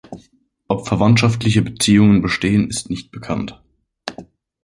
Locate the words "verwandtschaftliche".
0.87-1.61